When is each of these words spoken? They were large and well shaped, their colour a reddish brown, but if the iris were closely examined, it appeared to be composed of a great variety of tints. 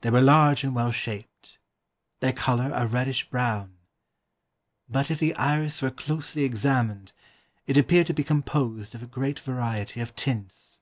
They 0.00 0.10
were 0.10 0.20
large 0.20 0.64
and 0.64 0.74
well 0.74 0.90
shaped, 0.90 1.60
their 2.18 2.32
colour 2.32 2.72
a 2.74 2.88
reddish 2.88 3.30
brown, 3.30 3.76
but 4.88 5.12
if 5.12 5.20
the 5.20 5.32
iris 5.36 5.80
were 5.80 5.92
closely 5.92 6.42
examined, 6.42 7.12
it 7.68 7.78
appeared 7.78 8.08
to 8.08 8.12
be 8.14 8.24
composed 8.24 8.96
of 8.96 9.02
a 9.04 9.06
great 9.06 9.38
variety 9.38 10.00
of 10.00 10.16
tints. 10.16 10.80